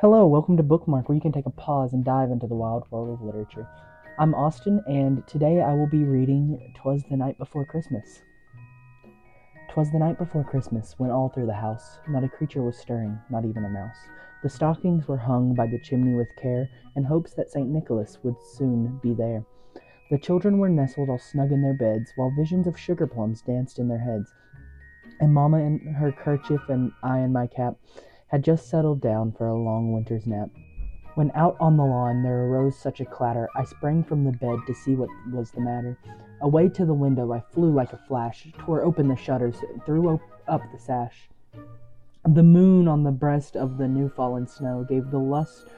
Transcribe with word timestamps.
Hello, 0.00 0.28
welcome 0.28 0.56
to 0.56 0.62
Bookmark, 0.62 1.08
where 1.08 1.16
you 1.16 1.20
can 1.20 1.32
take 1.32 1.46
a 1.46 1.50
pause 1.50 1.92
and 1.92 2.04
dive 2.04 2.30
into 2.30 2.46
the 2.46 2.54
wild 2.54 2.84
world 2.88 3.10
of 3.10 3.20
literature. 3.20 3.66
I'm 4.16 4.32
Austin, 4.32 4.80
and 4.86 5.26
today 5.26 5.60
I 5.60 5.74
will 5.74 5.88
be 5.88 6.04
reading 6.04 6.72
Twas 6.76 7.02
the 7.10 7.16
Night 7.16 7.36
Before 7.36 7.64
Christmas. 7.64 8.22
Twas 9.72 9.90
the 9.90 9.98
night 9.98 10.16
before 10.16 10.44
Christmas, 10.44 10.94
when 10.98 11.10
all 11.10 11.30
through 11.30 11.46
the 11.46 11.52
house 11.52 11.98
not 12.08 12.22
a 12.22 12.28
creature 12.28 12.62
was 12.62 12.78
stirring, 12.78 13.18
not 13.28 13.44
even 13.44 13.64
a 13.64 13.68
mouse. 13.68 13.96
The 14.44 14.48
stockings 14.48 15.08
were 15.08 15.16
hung 15.16 15.56
by 15.56 15.66
the 15.66 15.80
chimney 15.80 16.14
with 16.14 16.28
care, 16.40 16.70
in 16.94 17.02
hopes 17.02 17.34
that 17.34 17.50
St. 17.50 17.68
Nicholas 17.68 18.18
would 18.22 18.36
soon 18.40 19.00
be 19.02 19.14
there. 19.14 19.44
The 20.12 20.18
children 20.18 20.58
were 20.58 20.68
nestled 20.68 21.08
all 21.08 21.18
snug 21.18 21.50
in 21.50 21.60
their 21.60 21.74
beds, 21.74 22.12
while 22.14 22.32
visions 22.38 22.68
of 22.68 22.78
sugar 22.78 23.08
plums 23.08 23.42
danced 23.42 23.80
in 23.80 23.88
their 23.88 23.98
heads. 23.98 24.32
And 25.18 25.34
Mamma 25.34 25.58
in 25.58 25.80
her 25.94 26.12
kerchief 26.12 26.60
and 26.68 26.92
I 27.02 27.18
in 27.18 27.32
my 27.32 27.48
cap 27.48 27.74
had 28.28 28.44
just 28.44 28.68
settled 28.68 29.00
down 29.00 29.32
for 29.32 29.46
a 29.46 29.54
long 29.54 29.92
winter's 29.92 30.26
nap. 30.26 30.50
When 31.14 31.32
out 31.34 31.56
on 31.58 31.76
the 31.76 31.84
lawn 31.84 32.22
there 32.22 32.44
arose 32.44 32.78
such 32.78 33.00
a 33.00 33.04
clatter, 33.04 33.48
I 33.56 33.64
sprang 33.64 34.04
from 34.04 34.24
the 34.24 34.32
bed 34.32 34.58
to 34.66 34.74
see 34.74 34.94
what 34.94 35.08
was 35.32 35.50
the 35.50 35.60
matter. 35.60 35.98
Away 36.40 36.68
to 36.68 36.84
the 36.84 36.94
window 36.94 37.32
I 37.32 37.40
flew 37.40 37.72
like 37.72 37.92
a 37.92 38.00
flash, 38.06 38.46
tore 38.58 38.84
open 38.84 39.08
the 39.08 39.16
shutters, 39.16 39.56
threw 39.84 40.10
op- 40.10 40.20
up 40.46 40.62
the 40.72 40.78
sash. 40.78 41.28
The 42.24 42.42
moon 42.42 42.86
on 42.86 43.02
the 43.02 43.10
breast 43.10 43.56
of 43.56 43.78
the 43.78 43.88
new 43.88 44.08
fallen 44.08 44.46
snow 44.46 44.84
gave 44.88 45.10
the 45.10 45.18
lust 45.18 45.68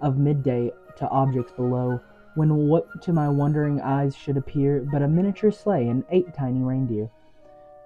of 0.00 0.18
midday 0.18 0.72
to 0.96 1.08
objects 1.08 1.52
below, 1.52 2.00
when 2.34 2.68
what 2.68 3.02
to 3.02 3.12
my 3.12 3.28
wondering 3.28 3.80
eyes 3.80 4.16
should 4.16 4.36
appear 4.36 4.80
but 4.90 5.02
a 5.02 5.08
miniature 5.08 5.50
sleigh 5.50 5.88
and 5.88 6.04
eight 6.10 6.34
tiny 6.34 6.60
reindeer. 6.60 7.10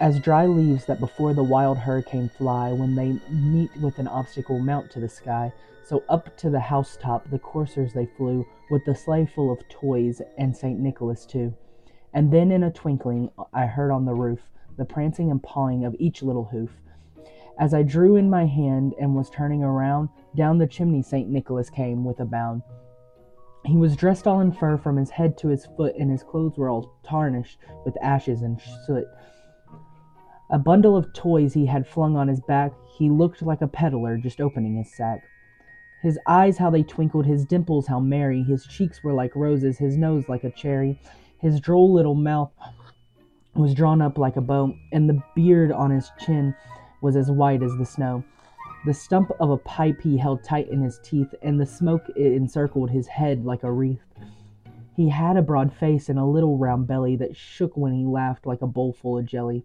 As 0.00 0.18
dry 0.18 0.46
leaves 0.46 0.86
that 0.86 0.98
before 0.98 1.34
the 1.34 1.44
wild 1.44 1.76
hurricane 1.76 2.30
fly, 2.30 2.72
when 2.72 2.94
they 2.94 3.20
meet 3.28 3.70
with 3.82 3.98
an 3.98 4.08
obstacle 4.08 4.58
mount 4.58 4.90
to 4.92 4.98
the 4.98 5.10
sky, 5.10 5.52
so 5.84 6.02
up 6.08 6.34
to 6.38 6.48
the 6.48 6.58
housetop 6.58 7.28
the 7.28 7.38
coursers 7.38 7.92
they 7.92 8.06
flew, 8.06 8.46
with 8.70 8.82
the 8.86 8.94
sleigh 8.94 9.26
full 9.26 9.52
of 9.52 9.68
toys, 9.68 10.22
and 10.38 10.56
St. 10.56 10.80
Nicholas 10.80 11.26
too. 11.26 11.52
And 12.14 12.32
then 12.32 12.50
in 12.50 12.62
a 12.62 12.70
twinkling 12.70 13.30
I 13.52 13.66
heard 13.66 13.90
on 13.90 14.06
the 14.06 14.14
roof 14.14 14.40
the 14.78 14.86
prancing 14.86 15.30
and 15.30 15.42
pawing 15.42 15.84
of 15.84 15.94
each 15.98 16.22
little 16.22 16.44
hoof. 16.44 16.70
As 17.58 17.74
I 17.74 17.82
drew 17.82 18.16
in 18.16 18.30
my 18.30 18.46
hand 18.46 18.94
and 18.98 19.14
was 19.14 19.28
turning 19.28 19.62
around, 19.62 20.08
down 20.34 20.56
the 20.56 20.66
chimney 20.66 21.02
St. 21.02 21.28
Nicholas 21.28 21.68
came 21.68 22.06
with 22.06 22.20
a 22.20 22.24
bound. 22.24 22.62
He 23.66 23.76
was 23.76 23.96
dressed 23.96 24.26
all 24.26 24.40
in 24.40 24.52
fur 24.52 24.78
from 24.78 24.96
his 24.96 25.10
head 25.10 25.36
to 25.38 25.48
his 25.48 25.66
foot, 25.76 25.94
and 25.98 26.10
his 26.10 26.22
clothes 26.22 26.56
were 26.56 26.70
all 26.70 26.94
tarnished 27.02 27.58
with 27.84 28.02
ashes 28.02 28.40
and 28.40 28.58
soot. 28.86 29.06
A 30.52 30.58
bundle 30.58 30.96
of 30.96 31.12
toys 31.12 31.54
he 31.54 31.66
had 31.66 31.86
flung 31.86 32.16
on 32.16 32.26
his 32.26 32.40
back, 32.40 32.72
he 32.98 33.08
looked 33.08 33.40
like 33.40 33.62
a 33.62 33.68
peddler 33.68 34.18
just 34.18 34.40
opening 34.40 34.76
his 34.76 34.92
sack. 34.92 35.22
His 36.02 36.18
eyes 36.26 36.58
how 36.58 36.70
they 36.70 36.82
twinkled, 36.82 37.24
his 37.24 37.44
dimples 37.44 37.86
how 37.86 38.00
merry, 38.00 38.42
his 38.42 38.66
cheeks 38.66 39.04
were 39.04 39.12
like 39.12 39.36
roses, 39.36 39.78
his 39.78 39.96
nose 39.96 40.28
like 40.28 40.42
a 40.42 40.50
cherry, 40.50 40.98
his 41.38 41.60
droll 41.60 41.92
little 41.92 42.16
mouth 42.16 42.50
was 43.54 43.74
drawn 43.74 44.02
up 44.02 44.18
like 44.18 44.36
a 44.36 44.40
bow, 44.40 44.74
and 44.92 45.08
the 45.08 45.22
beard 45.36 45.70
on 45.70 45.90
his 45.90 46.10
chin 46.18 46.54
was 47.00 47.14
as 47.14 47.30
white 47.30 47.62
as 47.62 47.76
the 47.76 47.86
snow. 47.86 48.24
The 48.86 48.94
stump 48.94 49.30
of 49.38 49.50
a 49.50 49.56
pipe 49.58 50.00
he 50.00 50.16
held 50.16 50.42
tight 50.42 50.68
in 50.68 50.82
his 50.82 50.98
teeth, 51.04 51.32
and 51.42 51.60
the 51.60 51.66
smoke 51.66 52.08
it 52.16 52.32
encircled 52.32 52.90
his 52.90 53.06
head 53.06 53.44
like 53.44 53.62
a 53.62 53.70
wreath. 53.70 54.02
He 54.96 55.10
had 55.10 55.36
a 55.36 55.42
broad 55.42 55.72
face 55.72 56.08
and 56.08 56.18
a 56.18 56.24
little 56.24 56.58
round 56.58 56.88
belly 56.88 57.14
that 57.16 57.36
shook 57.36 57.76
when 57.76 57.92
he 57.92 58.04
laughed 58.04 58.46
like 58.46 58.62
a 58.62 58.66
bowl 58.66 58.92
full 58.92 59.16
of 59.16 59.26
jelly. 59.26 59.64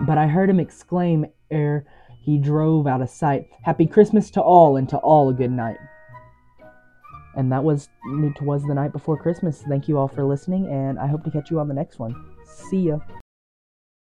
But 0.00 0.18
I 0.18 0.26
heard 0.26 0.50
him 0.50 0.60
exclaim 0.60 1.26
ere 1.50 1.86
he 2.20 2.38
drove 2.38 2.86
out 2.86 3.00
of 3.00 3.10
sight, 3.10 3.48
Happy 3.62 3.86
Christmas 3.86 4.30
to 4.32 4.42
all, 4.42 4.76
and 4.76 4.88
to 4.90 4.98
all 4.98 5.30
a 5.30 5.34
good 5.34 5.50
night. 5.50 5.78
And 7.36 7.50
that 7.52 7.64
was 7.64 7.88
was 8.42 8.64
the 8.64 8.74
night 8.74 8.92
before 8.92 9.16
Christmas. 9.16 9.62
Thank 9.68 9.88
you 9.88 9.98
all 9.98 10.08
for 10.08 10.24
listening, 10.24 10.66
and 10.66 10.98
I 10.98 11.06
hope 11.06 11.24
to 11.24 11.30
catch 11.30 11.50
you 11.50 11.60
on 11.60 11.68
the 11.68 11.74
next 11.74 11.98
one. 11.98 12.14
See 12.44 12.88
ya. 12.88 12.98